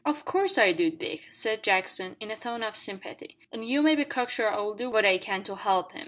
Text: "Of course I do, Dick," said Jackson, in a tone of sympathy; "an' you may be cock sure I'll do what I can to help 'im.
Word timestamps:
"Of 0.03 0.25
course 0.25 0.57
I 0.57 0.71
do, 0.71 0.89
Dick," 0.89 1.27
said 1.29 1.61
Jackson, 1.61 2.15
in 2.19 2.31
a 2.31 2.35
tone 2.35 2.63
of 2.63 2.75
sympathy; 2.75 3.37
"an' 3.51 3.61
you 3.61 3.83
may 3.83 3.95
be 3.95 4.03
cock 4.03 4.31
sure 4.31 4.49
I'll 4.51 4.73
do 4.73 4.89
what 4.89 5.05
I 5.05 5.19
can 5.19 5.43
to 5.43 5.53
help 5.55 5.93
'im. 5.93 5.99